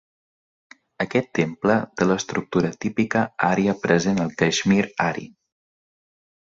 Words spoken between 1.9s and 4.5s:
té l'estructura típica ària present al